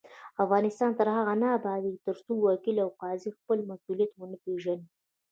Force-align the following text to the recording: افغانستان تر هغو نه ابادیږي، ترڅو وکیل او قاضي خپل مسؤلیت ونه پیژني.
افغانستان 0.43 0.91
تر 0.99 1.07
هغو 1.15 1.33
نه 1.41 1.47
ابادیږي، 1.57 2.03
ترڅو 2.07 2.31
وکیل 2.47 2.77
او 2.83 2.89
قاضي 3.01 3.29
خپل 3.37 3.57
مسؤلیت 3.69 4.11
ونه 4.15 4.37
پیژني. 4.43 4.87